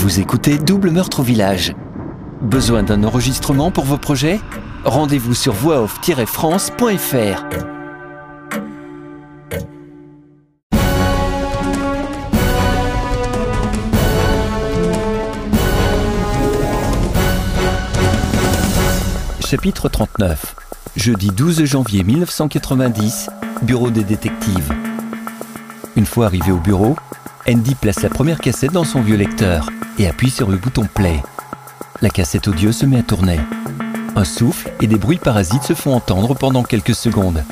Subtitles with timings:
[0.00, 1.74] Vous écoutez Double Meurtre au Village.
[2.40, 4.40] Besoin d'un enregistrement pour vos projets?
[4.82, 7.44] Rendez-vous sur voixoff-france.fr.
[19.44, 20.56] Chapitre 39
[20.96, 23.28] Jeudi 12 janvier 1990,
[23.60, 24.72] Bureau des détectives.
[25.94, 26.96] Une fois arrivé au bureau,
[27.46, 29.68] Andy place la première cassette dans son vieux lecteur
[29.98, 31.22] et appuie sur le bouton play.
[32.02, 33.40] La cassette audio se met à tourner.
[34.16, 37.44] Un souffle et des bruits parasites se font entendre pendant quelques secondes.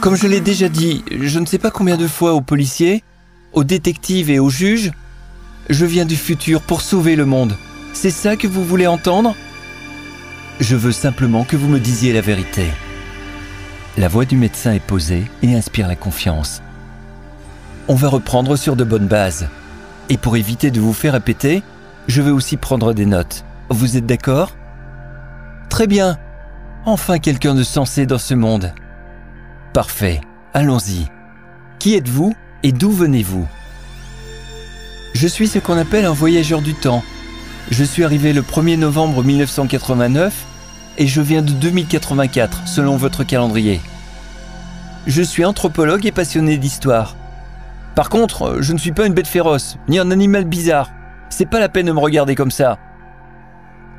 [0.00, 3.02] Comme je l'ai déjà dit, je ne sais pas combien de fois aux policiers,
[3.52, 4.92] aux détectives et aux juges,
[5.70, 7.56] je viens du futur pour sauver le monde.
[7.92, 9.34] C'est ça que vous voulez entendre?
[10.60, 12.66] Je veux simplement que vous me disiez la vérité.
[13.98, 16.60] La voix du médecin est posée et inspire la confiance.
[17.88, 19.48] On va reprendre sur de bonnes bases.
[20.08, 21.62] Et pour éviter de vous faire répéter,
[22.06, 23.44] je vais aussi prendre des notes.
[23.70, 24.52] Vous êtes d'accord?
[25.68, 26.18] Très bien.
[26.84, 28.72] Enfin quelqu'un de sensé dans ce monde.
[29.72, 30.20] Parfait.
[30.54, 31.06] Allons-y.
[31.80, 33.46] Qui êtes-vous et d'où venez-vous?
[35.14, 37.02] Je suis ce qu'on appelle un voyageur du temps.
[37.70, 40.44] Je suis arrivé le 1er novembre 1989
[40.98, 43.80] et je viens de 2084 selon votre calendrier.
[45.06, 47.16] Je suis anthropologue et passionné d'histoire.
[47.96, 50.90] Par contre, je ne suis pas une bête féroce, ni un animal bizarre.
[51.30, 52.78] C'est pas la peine de me regarder comme ça.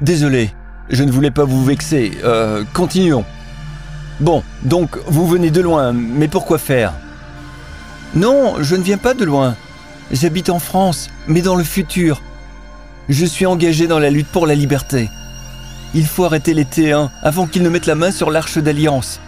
[0.00, 0.50] Désolé,
[0.90, 2.10] je ne voulais pas vous vexer.
[2.24, 3.24] Euh, continuons.
[4.18, 6.92] Bon, donc vous venez de loin, mais pourquoi faire?
[8.16, 9.54] Non, je ne viens pas de loin.
[10.10, 12.20] J'habite en France, mais dans le futur.
[13.08, 15.08] Je suis engagé dans la lutte pour la liberté.
[15.94, 19.20] Il faut arrêter les T1 avant qu'ils ne mettent la main sur l'arche d'alliance.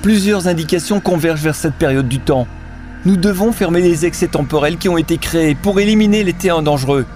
[0.00, 2.46] Plusieurs indications convergent vers cette période du temps.
[3.06, 7.06] Nous devons fermer les excès temporels qui ont été créés pour éliminer les T1 dangereux.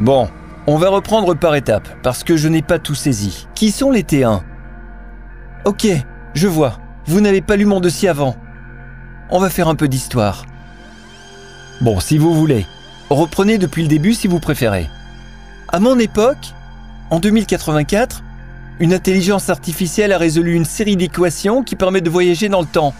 [0.00, 0.30] Bon,
[0.66, 3.46] on va reprendre par étapes, parce que je n'ai pas tout saisi.
[3.54, 4.40] Qui sont les T1
[5.66, 5.88] Ok,
[6.32, 6.78] je vois.
[7.04, 8.34] Vous n'avez pas lu mon dossier avant.
[9.28, 10.46] On va faire un peu d'histoire.
[11.82, 12.64] Bon, si vous voulez.
[13.10, 14.88] Reprenez depuis le début si vous préférez.
[15.68, 16.54] À mon époque,
[17.10, 18.22] en 2084,
[18.78, 22.94] une intelligence artificielle a résolu une série d'équations qui permet de voyager dans le temps.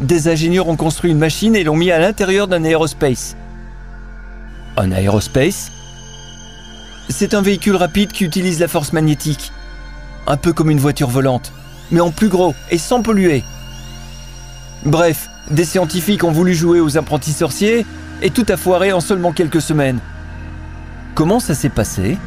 [0.00, 3.34] Des ingénieurs ont construit une machine et l'ont mis à l'intérieur d'un aérospace.
[4.76, 5.72] Un aérospace?
[7.08, 9.52] C'est un véhicule rapide qui utilise la force magnétique.
[10.26, 11.52] Un peu comme une voiture volante,
[11.90, 13.42] mais en plus gros et sans polluer.
[14.84, 17.86] Bref, des scientifiques ont voulu jouer aux apprentis sorciers
[18.20, 20.00] et tout a foiré en seulement quelques semaines.
[21.14, 22.18] Comment ça s'est passé?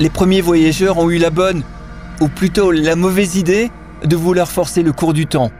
[0.00, 1.62] Les premiers voyageurs ont eu la bonne,
[2.20, 3.70] ou plutôt la mauvaise idée,
[4.02, 5.52] de vouloir forcer le cours du temps.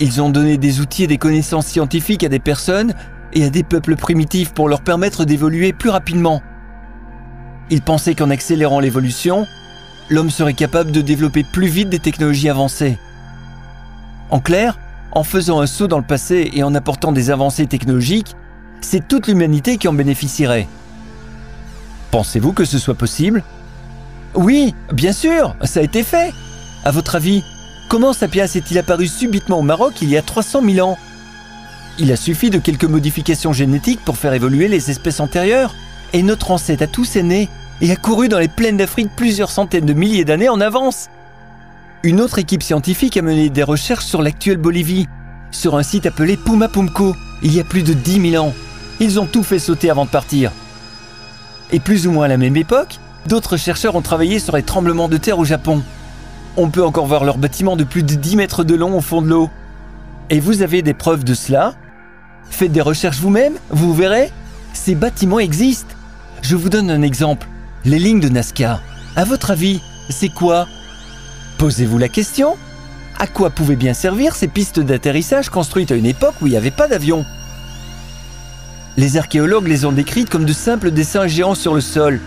[0.00, 2.94] Ils ont donné des outils et des connaissances scientifiques à des personnes
[3.32, 6.42] et à des peuples primitifs pour leur permettre d'évoluer plus rapidement.
[7.70, 9.46] Ils pensaient qu'en accélérant l'évolution,
[10.08, 12.96] l'homme serait capable de développer plus vite des technologies avancées.
[14.30, 14.78] En clair,
[15.12, 18.36] en faisant un saut dans le passé et en apportant des avancées technologiques,
[18.80, 20.68] c'est toute l'humanité qui en bénéficierait.
[22.10, 23.42] Pensez-vous que ce soit possible?
[24.34, 26.32] Oui, bien sûr, ça a été fait.
[26.84, 27.42] À votre avis,
[27.88, 30.98] Comment Sapiens est-il apparu subitement au Maroc il y a 300 000 ans
[31.98, 35.74] Il a suffi de quelques modifications génétiques pour faire évoluer les espèces antérieures.
[36.12, 37.48] Et notre ancêtre a tous est né
[37.80, 41.08] et a couru dans les plaines d'Afrique plusieurs centaines de milliers d'années en avance.
[42.02, 45.08] Une autre équipe scientifique a mené des recherches sur l'actuelle Bolivie,
[45.50, 48.52] sur un site appelé Puma Pumco, il y a plus de 10 000 ans.
[49.00, 50.52] Ils ont tout fait sauter avant de partir.
[51.72, 55.08] Et plus ou moins à la même époque, d'autres chercheurs ont travaillé sur les tremblements
[55.08, 55.82] de terre au Japon.
[56.60, 59.22] On peut encore voir leurs bâtiments de plus de 10 mètres de long au fond
[59.22, 59.48] de l'eau.
[60.28, 61.74] Et vous avez des preuves de cela?
[62.50, 64.32] Faites des recherches vous-même, vous verrez.
[64.72, 65.94] Ces bâtiments existent.
[66.42, 67.46] Je vous donne un exemple.
[67.84, 68.80] Les lignes de Nazca.
[69.14, 69.80] À votre avis,
[70.10, 70.66] c'est quoi?
[71.58, 72.56] Posez-vous la question.
[73.20, 76.56] À quoi pouvaient bien servir ces pistes d'atterrissage construites à une époque où il n'y
[76.56, 77.24] avait pas d'avion?
[78.96, 82.18] Les archéologues les ont décrites comme de simples dessins géants sur le sol,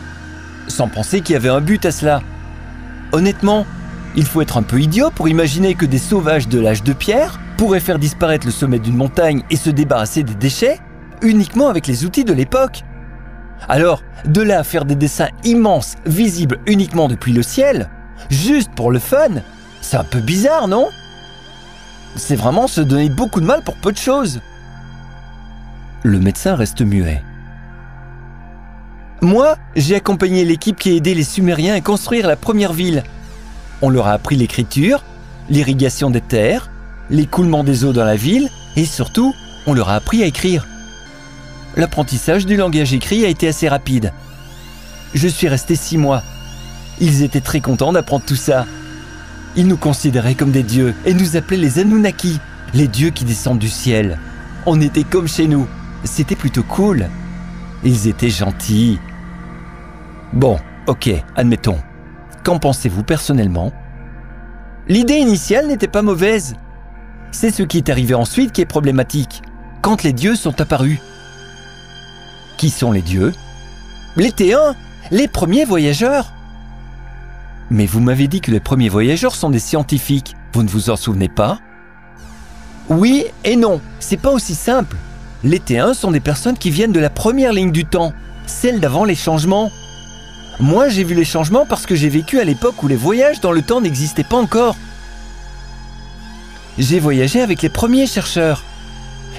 [0.69, 2.21] sans penser qu'il y avait un but à cela.
[3.11, 3.65] Honnêtement,
[4.15, 7.39] il faut être un peu idiot pour imaginer que des sauvages de l'âge de pierre
[7.57, 10.79] pourraient faire disparaître le sommet d'une montagne et se débarrasser des déchets
[11.21, 12.83] uniquement avec les outils de l'époque.
[13.69, 17.89] Alors, de là à faire des dessins immenses, visibles uniquement depuis le ciel,
[18.29, 19.41] juste pour le fun,
[19.81, 20.89] c'est un peu bizarre, non?
[22.15, 24.41] C'est vraiment se donner beaucoup de mal pour peu de choses.
[26.03, 27.21] Le médecin reste muet.
[29.21, 33.03] Moi, j'ai accompagné l'équipe qui a aidé les Sumériens à construire la première ville,
[33.81, 35.03] on leur a appris l'écriture,
[35.49, 36.69] l'irrigation des terres,
[37.09, 39.35] l'écoulement des eaux dans la ville et surtout,
[39.67, 40.67] on leur a appris à écrire.
[41.75, 44.11] l'apprentissage du langage écrit a été assez rapide.
[45.13, 46.21] Je suis resté six mois.
[46.99, 48.65] Ils étaient très contents d'apprendre tout ça.
[49.55, 52.39] Ils nous considéraient comme des dieux et nous appelaient les Anunnaki,
[52.73, 54.19] les dieux qui descendent du ciel.
[54.65, 55.67] On était comme chez nous.
[56.03, 57.09] C'était plutôt cool.
[57.83, 58.99] Ils étaient gentils.
[60.33, 61.79] Bon, ok, admettons.
[62.43, 63.71] Qu'en pensez-vous personnellement?
[64.87, 66.55] L'idée initiale n'était pas mauvaise.
[67.31, 69.41] C'est ce qui est arrivé ensuite qui est problématique,
[69.81, 70.99] quand les dieux sont apparus.
[72.57, 73.33] Qui sont les dieux?
[74.17, 74.75] Les Théens,
[75.11, 76.33] les premiers voyageurs.
[77.69, 80.97] Mais vous m'avez dit que les premiers voyageurs sont des scientifiques, vous ne vous en
[80.97, 81.59] souvenez pas?
[82.89, 84.97] Oui et non, c'est pas aussi simple.
[85.43, 88.13] Les Théens sont des personnes qui viennent de la première ligne du temps,
[88.45, 89.71] celle d'avant les changements.
[90.59, 93.51] Moi, j'ai vu les changements parce que j'ai vécu à l'époque où les voyages dans
[93.51, 94.75] le temps n'existaient pas encore.
[96.77, 98.63] J'ai voyagé avec les premiers chercheurs.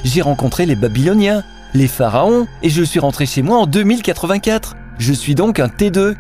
[0.05, 1.44] J'ai rencontré les Babyloniens,
[1.75, 4.76] les pharaons, et je suis rentré chez moi en 2084.
[4.99, 6.17] Je suis donc un T2.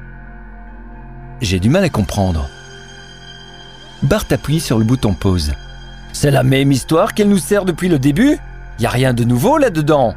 [1.40, 2.48] J'ai du mal à comprendre.
[4.02, 5.52] Bart appuie sur le bouton pause.
[6.12, 8.38] C'est la même histoire qu'elle nous sert depuis le début?
[8.78, 10.14] Y a rien de nouveau là-dedans?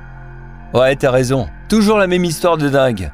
[0.74, 1.48] Ouais, t'as raison.
[1.70, 3.12] Toujours la même histoire de dingue.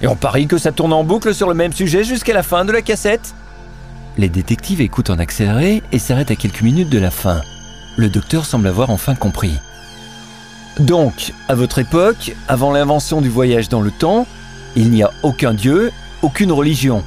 [0.00, 2.64] Et on parie que ça tourne en boucle sur le même sujet jusqu'à la fin
[2.64, 3.34] de la cassette
[4.18, 7.40] Les détectives écoutent en accéléré et s'arrêtent à quelques minutes de la fin.
[7.96, 9.58] Le docteur semble avoir enfin compris.
[10.80, 14.26] Donc, à votre époque, avant l'invention du voyage dans le temps,
[14.74, 15.92] il n'y a aucun dieu,
[16.22, 17.04] aucune religion.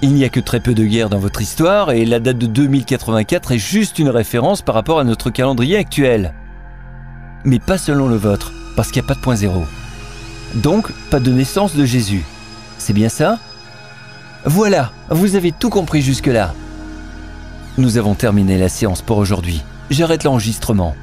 [0.00, 2.46] Il n'y a que très peu de guerres dans votre histoire et la date de
[2.46, 6.34] 2084 est juste une référence par rapport à notre calendrier actuel.
[7.44, 9.64] Mais pas selon le vôtre, parce qu'il n'y a pas de point zéro.
[10.54, 12.24] Donc, pas de naissance de Jésus.
[12.78, 13.38] C'est bien ça?
[14.44, 16.54] Voilà, vous avez tout compris jusque-là.
[17.76, 19.62] Nous avons terminé la séance pour aujourd'hui.
[19.90, 20.94] J'arrête l'enregistrement.